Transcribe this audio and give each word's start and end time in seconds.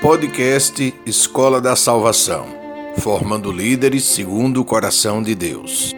Podcast 0.00 0.94
Escola 1.06 1.58
da 1.58 1.74
Salvação, 1.74 2.46
formando 2.98 3.50
líderes 3.50 4.04
segundo 4.04 4.60
o 4.60 4.64
coração 4.64 5.22
de 5.22 5.34
Deus. 5.34 5.92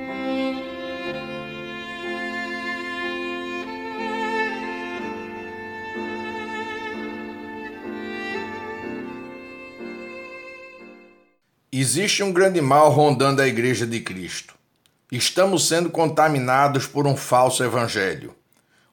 Existe 11.71 12.23
um 12.23 12.33
grande 12.33 12.61
mal 12.61 12.91
rondando 12.91 13.43
a 13.43 13.49
Igreja 13.49 13.85
de 13.85 13.99
Cristo. 14.01 14.55
Estamos 15.11 15.67
sendo 15.67 15.91
contaminados 15.91 16.87
por 16.87 17.05
um 17.05 17.17
falso 17.17 17.65
evangelho. 17.65 18.35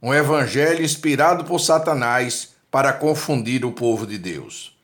Um 0.01 0.13
evangelho 0.13 0.83
inspirado 0.83 1.45
por 1.45 1.59
Satanás 1.59 2.55
para 2.71 2.91
confundir 2.91 3.63
o 3.63 3.71
povo 3.71 4.07
de 4.07 4.17
Deus. 4.17 4.74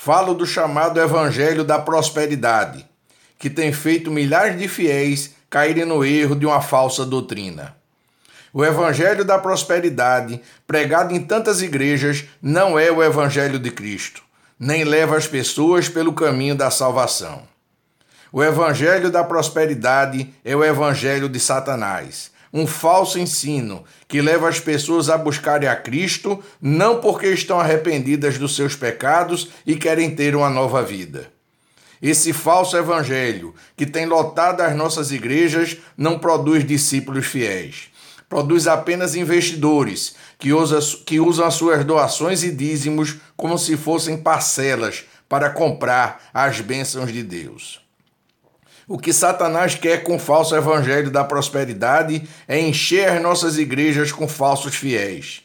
Falo 0.00 0.32
do 0.32 0.46
chamado 0.46 1.00
Evangelho 1.00 1.64
da 1.64 1.76
Prosperidade, 1.76 2.86
que 3.36 3.50
tem 3.50 3.72
feito 3.72 4.12
milhares 4.12 4.56
de 4.56 4.68
fiéis 4.68 5.34
caírem 5.50 5.84
no 5.84 6.04
erro 6.04 6.36
de 6.36 6.46
uma 6.46 6.60
falsa 6.60 7.04
doutrina. 7.04 7.74
O 8.52 8.64
Evangelho 8.64 9.24
da 9.24 9.40
Prosperidade, 9.40 10.40
pregado 10.68 11.12
em 11.12 11.20
tantas 11.20 11.62
igrejas, 11.62 12.24
não 12.40 12.78
é 12.78 12.92
o 12.92 13.02
Evangelho 13.02 13.58
de 13.58 13.72
Cristo, 13.72 14.22
nem 14.56 14.84
leva 14.84 15.16
as 15.16 15.26
pessoas 15.26 15.88
pelo 15.88 16.12
caminho 16.12 16.54
da 16.54 16.70
salvação. 16.70 17.42
O 18.30 18.40
Evangelho 18.40 19.10
da 19.10 19.24
Prosperidade 19.24 20.32
é 20.44 20.54
o 20.54 20.64
Evangelho 20.64 21.28
de 21.28 21.40
Satanás 21.40 22.30
um 22.52 22.66
falso 22.66 23.18
ensino 23.18 23.84
que 24.06 24.20
leva 24.20 24.48
as 24.48 24.58
pessoas 24.58 25.08
a 25.08 25.18
buscarem 25.18 25.68
a 25.68 25.76
Cristo 25.76 26.42
não 26.60 27.00
porque 27.00 27.26
estão 27.28 27.60
arrependidas 27.60 28.38
dos 28.38 28.56
seus 28.56 28.74
pecados 28.74 29.48
e 29.66 29.76
querem 29.76 30.14
ter 30.14 30.34
uma 30.34 30.48
nova 30.48 30.82
vida. 30.82 31.30
Esse 32.00 32.32
falso 32.32 32.76
evangelho 32.76 33.54
que 33.76 33.84
tem 33.84 34.06
lotado 34.06 34.60
as 34.60 34.74
nossas 34.74 35.10
igrejas 35.10 35.76
não 35.96 36.18
produz 36.18 36.64
discípulos 36.64 37.26
fiéis. 37.26 37.88
Produz 38.28 38.66
apenas 38.66 39.16
investidores 39.16 40.14
que, 40.38 40.52
usa, 40.52 40.78
que 41.04 41.18
usam 41.18 41.46
as 41.46 41.54
suas 41.54 41.84
doações 41.84 42.42
e 42.44 42.50
dízimos 42.50 43.16
como 43.36 43.58
se 43.58 43.76
fossem 43.76 44.18
parcelas 44.18 45.04
para 45.28 45.50
comprar 45.50 46.30
as 46.32 46.60
bênçãos 46.60 47.12
de 47.12 47.22
Deus. 47.22 47.87
O 48.90 48.98
que 48.98 49.12
Satanás 49.12 49.74
quer 49.74 50.02
com 50.02 50.16
o 50.16 50.18
falso 50.18 50.56
evangelho 50.56 51.10
da 51.10 51.22
prosperidade 51.22 52.26
é 52.48 52.58
encher 52.58 53.10
as 53.10 53.20
nossas 53.20 53.58
igrejas 53.58 54.10
com 54.10 54.26
falsos 54.26 54.74
fiéis, 54.74 55.42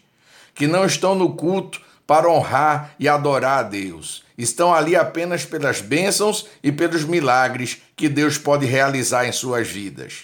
que 0.56 0.66
não 0.66 0.86
estão 0.86 1.14
no 1.14 1.36
culto 1.36 1.82
para 2.08 2.30
honrar 2.30 2.96
e 2.98 3.10
adorar 3.10 3.60
a 3.60 3.64
Deus. 3.64 4.24
Estão 4.38 4.74
ali 4.74 4.96
apenas 4.96 5.44
pelas 5.44 5.82
bênçãos 5.82 6.48
e 6.64 6.72
pelos 6.72 7.04
milagres 7.04 7.82
que 7.98 8.08
Deus 8.08 8.38
pode 8.38 8.66
realizar 8.66 9.28
em 9.28 9.34
suas 9.34 9.68
vidas. 9.68 10.24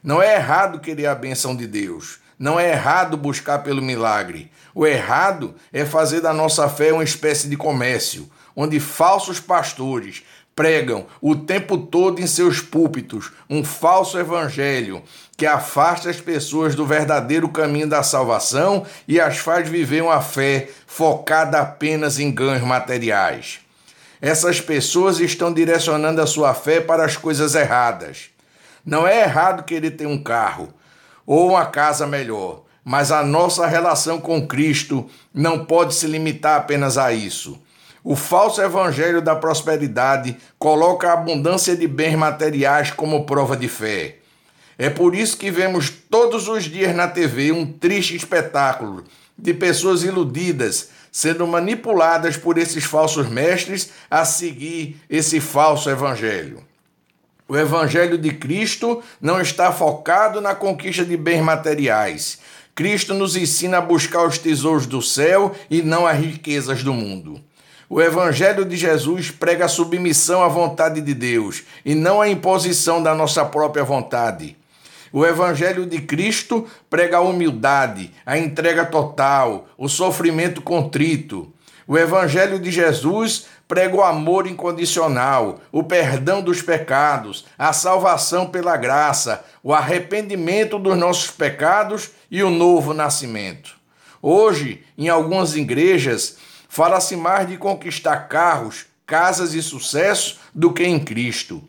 Não 0.00 0.22
é 0.22 0.36
errado 0.36 0.78
querer 0.78 1.06
a 1.06 1.16
bênção 1.16 1.56
de 1.56 1.66
Deus. 1.66 2.20
Não 2.38 2.60
é 2.60 2.70
errado 2.70 3.16
buscar 3.16 3.58
pelo 3.64 3.82
milagre. 3.82 4.52
O 4.72 4.86
errado 4.86 5.56
é 5.72 5.84
fazer 5.84 6.20
da 6.20 6.32
nossa 6.32 6.68
fé 6.68 6.92
uma 6.92 7.02
espécie 7.02 7.48
de 7.48 7.56
comércio, 7.56 8.30
onde 8.54 8.78
falsos 8.78 9.40
pastores 9.40 10.22
pregam 10.56 11.04
o 11.20 11.36
tempo 11.36 11.76
todo 11.76 12.18
em 12.18 12.26
seus 12.26 12.60
púlpitos 12.60 13.30
um 13.48 13.62
falso 13.62 14.18
evangelho 14.18 15.02
que 15.36 15.44
afasta 15.44 16.08
as 16.08 16.18
pessoas 16.18 16.74
do 16.74 16.86
verdadeiro 16.86 17.46
caminho 17.50 17.86
da 17.86 18.02
salvação 18.02 18.86
e 19.06 19.20
as 19.20 19.36
faz 19.36 19.68
viver 19.68 20.02
uma 20.02 20.22
fé 20.22 20.70
focada 20.86 21.60
apenas 21.60 22.18
em 22.18 22.32
ganhos 22.32 22.62
materiais. 22.62 23.60
Essas 24.18 24.58
pessoas 24.58 25.20
estão 25.20 25.52
direcionando 25.52 26.22
a 26.22 26.26
sua 26.26 26.54
fé 26.54 26.80
para 26.80 27.04
as 27.04 27.18
coisas 27.18 27.54
erradas. 27.54 28.30
Não 28.84 29.06
é 29.06 29.24
errado 29.24 29.64
querer 29.64 29.90
ter 29.90 30.06
um 30.06 30.22
carro 30.22 30.72
ou 31.26 31.50
uma 31.50 31.66
casa 31.66 32.06
melhor, 32.06 32.62
mas 32.82 33.12
a 33.12 33.22
nossa 33.22 33.66
relação 33.66 34.18
com 34.18 34.46
Cristo 34.46 35.06
não 35.34 35.66
pode 35.66 35.92
se 35.92 36.06
limitar 36.06 36.58
apenas 36.58 36.96
a 36.96 37.12
isso. 37.12 37.60
O 38.08 38.14
falso 38.14 38.62
evangelho 38.62 39.20
da 39.20 39.34
prosperidade 39.34 40.36
coloca 40.60 41.08
a 41.08 41.14
abundância 41.14 41.76
de 41.76 41.88
bens 41.88 42.14
materiais 42.14 42.92
como 42.92 43.26
prova 43.26 43.56
de 43.56 43.66
fé. 43.66 44.18
É 44.78 44.88
por 44.88 45.12
isso 45.12 45.36
que 45.36 45.50
vemos 45.50 45.90
todos 45.90 46.46
os 46.46 46.62
dias 46.66 46.94
na 46.94 47.08
TV 47.08 47.50
um 47.50 47.66
triste 47.66 48.14
espetáculo 48.14 49.02
de 49.36 49.52
pessoas 49.52 50.04
iludidas 50.04 50.90
sendo 51.10 51.48
manipuladas 51.48 52.36
por 52.36 52.58
esses 52.58 52.84
falsos 52.84 53.28
mestres 53.28 53.90
a 54.08 54.24
seguir 54.24 55.00
esse 55.10 55.40
falso 55.40 55.90
evangelho. 55.90 56.62
O 57.48 57.56
evangelho 57.56 58.16
de 58.16 58.30
Cristo 58.30 59.02
não 59.20 59.40
está 59.40 59.72
focado 59.72 60.40
na 60.40 60.54
conquista 60.54 61.04
de 61.04 61.16
bens 61.16 61.42
materiais. 61.42 62.38
Cristo 62.72 63.14
nos 63.14 63.34
ensina 63.34 63.78
a 63.78 63.80
buscar 63.82 64.24
os 64.24 64.38
tesouros 64.38 64.86
do 64.86 65.02
céu 65.02 65.56
e 65.68 65.82
não 65.82 66.06
as 66.06 66.16
riquezas 66.16 66.84
do 66.84 66.94
mundo. 66.94 67.42
O 67.88 68.02
Evangelho 68.02 68.64
de 68.64 68.76
Jesus 68.76 69.30
prega 69.30 69.66
a 69.66 69.68
submissão 69.68 70.42
à 70.42 70.48
vontade 70.48 71.00
de 71.00 71.14
Deus 71.14 71.62
e 71.84 71.94
não 71.94 72.20
a 72.20 72.28
imposição 72.28 73.00
da 73.00 73.14
nossa 73.14 73.44
própria 73.44 73.84
vontade. 73.84 74.56
O 75.12 75.24
Evangelho 75.24 75.86
de 75.86 76.00
Cristo 76.00 76.66
prega 76.90 77.18
a 77.18 77.20
humildade, 77.20 78.10
a 78.26 78.36
entrega 78.36 78.84
total, 78.84 79.68
o 79.78 79.88
sofrimento 79.88 80.60
contrito. 80.60 81.52
O 81.86 81.96
Evangelho 81.96 82.58
de 82.58 82.72
Jesus 82.72 83.46
prega 83.68 83.96
o 83.96 84.02
amor 84.02 84.48
incondicional, 84.48 85.60
o 85.70 85.84
perdão 85.84 86.42
dos 86.42 86.60
pecados, 86.60 87.46
a 87.56 87.72
salvação 87.72 88.46
pela 88.46 88.76
graça, 88.76 89.44
o 89.62 89.72
arrependimento 89.72 90.76
dos 90.76 90.98
nossos 90.98 91.30
pecados 91.30 92.10
e 92.28 92.42
o 92.42 92.50
novo 92.50 92.92
nascimento. 92.92 93.76
Hoje, 94.20 94.82
em 94.98 95.08
algumas 95.08 95.54
igrejas, 95.54 96.36
Fala-se 96.76 97.16
mais 97.16 97.48
de 97.48 97.56
conquistar 97.56 98.28
carros, 98.28 98.84
casas 99.06 99.54
e 99.54 99.62
sucesso 99.62 100.38
do 100.54 100.74
que 100.74 100.84
em 100.84 101.00
Cristo. 101.00 101.64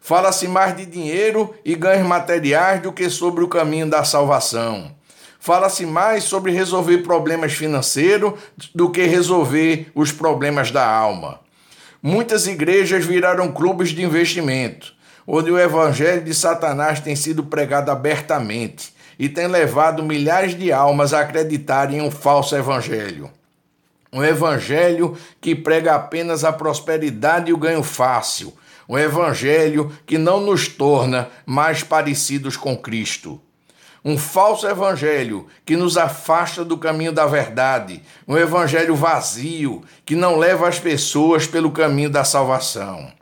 Fala-se 0.00 0.48
mais 0.48 0.74
de 0.74 0.86
dinheiro 0.86 1.54
e 1.62 1.74
ganhos 1.74 2.08
materiais 2.08 2.80
do 2.80 2.90
que 2.90 3.10
sobre 3.10 3.44
o 3.44 3.48
caminho 3.48 3.86
da 3.86 4.02
salvação. 4.02 4.92
Fala-se 5.38 5.84
mais 5.84 6.24
sobre 6.24 6.52
resolver 6.52 7.02
problemas 7.02 7.52
financeiros 7.52 8.32
do 8.74 8.88
que 8.88 9.02
resolver 9.02 9.92
os 9.94 10.10
problemas 10.10 10.70
da 10.70 10.88
alma. 10.88 11.38
Muitas 12.02 12.46
igrejas 12.46 13.04
viraram 13.04 13.52
clubes 13.52 13.90
de 13.90 14.02
investimento, 14.02 14.94
onde 15.26 15.50
o 15.50 15.58
evangelho 15.58 16.24
de 16.24 16.32
Satanás 16.32 16.98
tem 16.98 17.14
sido 17.14 17.44
pregado 17.44 17.90
abertamente 17.90 18.94
e 19.18 19.28
tem 19.28 19.48
levado 19.48 20.02
milhares 20.02 20.58
de 20.58 20.72
almas 20.72 21.12
a 21.12 21.20
acreditarem 21.20 21.98
em 21.98 22.00
um 22.00 22.10
falso 22.10 22.56
evangelho. 22.56 23.30
Um 24.16 24.24
evangelho 24.24 25.14
que 25.42 25.54
prega 25.54 25.94
apenas 25.94 26.42
a 26.42 26.50
prosperidade 26.50 27.50
e 27.50 27.52
o 27.52 27.58
ganho 27.58 27.82
fácil. 27.82 28.50
Um 28.88 28.96
evangelho 28.96 29.92
que 30.06 30.16
não 30.16 30.40
nos 30.40 30.68
torna 30.68 31.28
mais 31.44 31.82
parecidos 31.82 32.56
com 32.56 32.74
Cristo. 32.74 33.38
Um 34.02 34.16
falso 34.16 34.66
evangelho 34.66 35.46
que 35.66 35.76
nos 35.76 35.98
afasta 35.98 36.64
do 36.64 36.78
caminho 36.78 37.12
da 37.12 37.26
verdade. 37.26 38.02
Um 38.26 38.38
evangelho 38.38 38.96
vazio 38.96 39.84
que 40.06 40.16
não 40.16 40.38
leva 40.38 40.66
as 40.66 40.78
pessoas 40.78 41.46
pelo 41.46 41.70
caminho 41.70 42.08
da 42.08 42.24
salvação. 42.24 43.12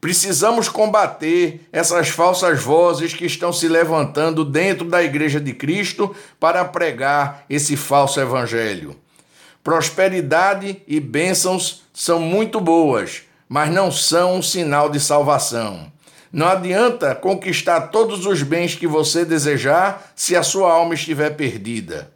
Precisamos 0.00 0.68
combater 0.68 1.66
essas 1.72 2.08
falsas 2.08 2.62
vozes 2.62 3.12
que 3.12 3.26
estão 3.26 3.52
se 3.52 3.66
levantando 3.66 4.44
dentro 4.44 4.88
da 4.88 5.02
Igreja 5.02 5.40
de 5.40 5.52
Cristo 5.54 6.14
para 6.38 6.64
pregar 6.64 7.44
esse 7.50 7.76
falso 7.76 8.20
evangelho. 8.20 8.94
Prosperidade 9.64 10.82
e 10.86 11.00
bênçãos 11.00 11.84
são 11.94 12.20
muito 12.20 12.60
boas, 12.60 13.22
mas 13.48 13.70
não 13.70 13.90
são 13.90 14.36
um 14.36 14.42
sinal 14.42 14.90
de 14.90 15.00
salvação. 15.00 15.90
Não 16.30 16.48
adianta 16.48 17.14
conquistar 17.14 17.80
todos 17.88 18.26
os 18.26 18.42
bens 18.42 18.74
que 18.74 18.86
você 18.86 19.24
desejar 19.24 20.12
se 20.14 20.36
a 20.36 20.42
sua 20.42 20.70
alma 20.70 20.92
estiver 20.92 21.30
perdida. 21.30 22.12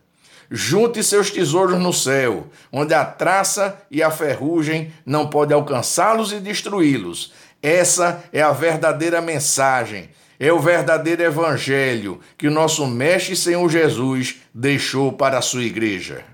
Junte 0.50 1.03
seus 1.03 1.31
tesouros 1.31 1.79
no 1.81 1.91
céu, 1.91 2.49
onde 2.71 2.93
a 2.93 3.03
traça 3.03 3.81
e 3.91 4.03
a 4.03 4.11
ferrugem 4.11 4.93
não 5.06 5.31
podem 5.31 5.55
alcançá-los 5.55 6.33
e 6.33 6.41
destruí-los. 6.41 7.33
Essa 7.62 8.25
é 8.31 8.43
a 8.43 8.53
verdadeira 8.53 9.23
mensagem, 9.23 10.11
é 10.39 10.53
o 10.53 10.61
verdadeiro 10.61 11.23
evangelho 11.23 12.21
que 12.37 12.47
o 12.47 12.50
nosso 12.50 12.87
Mestre 12.87 13.35
Senhor 13.35 13.67
Jesus 13.71 14.37
deixou 14.53 15.12
para 15.12 15.39
a 15.39 15.43
sua 15.43 15.65
igreja. 15.65 16.25